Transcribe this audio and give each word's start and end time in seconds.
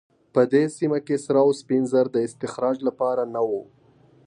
په 0.33 0.41
دې 0.53 0.63
سیمه 0.77 0.99
کې 1.07 1.15
سره 1.25 1.39
او 1.45 1.49
سپین 1.61 1.83
زر 1.91 2.05
د 2.11 2.17
استخراج 2.27 2.77
لپاره 2.87 3.23
نه 3.33 3.41
وو. 3.47 3.63